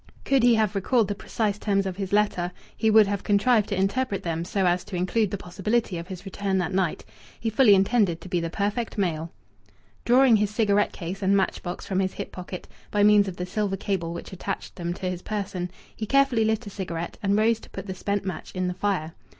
[0.25, 3.75] Could he have recalled the precise terms of his letter, he would have contrived to
[3.77, 7.05] interpret them so as to include the possibility of his return that night.
[7.39, 9.31] He fully intended to be the perfect male.
[10.03, 13.45] Drawing his cigarette case and match box from his hip pocket, by means of the
[13.45, 17.59] silver cable which attached them to his person, he carefully lit a cigarette and rose
[17.59, 19.13] to put the spent match in the fire.